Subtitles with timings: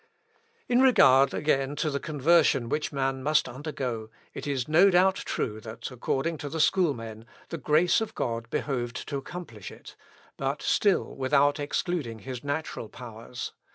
[0.67, 5.61] In regard, again, to the conversion which man must undergo, it is no doubt true
[5.61, 9.95] that, according to the schoolmen, the grace of God behoved to accomplish it,
[10.37, 13.53] but still without excluding his natural powers.